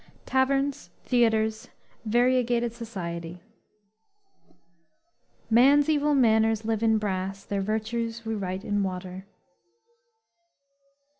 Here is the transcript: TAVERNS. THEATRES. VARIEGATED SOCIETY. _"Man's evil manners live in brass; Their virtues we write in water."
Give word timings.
TAVERNS. 0.25 0.89
THEATRES. 1.05 1.69
VARIEGATED 2.05 2.73
SOCIETY. 2.73 3.39
_"Man's 5.51 5.89
evil 5.89 6.15
manners 6.15 6.65
live 6.65 6.81
in 6.81 6.97
brass; 6.97 7.43
Their 7.43 7.61
virtues 7.61 8.25
we 8.25 8.33
write 8.33 8.65
in 8.65 8.81
water." 8.81 9.27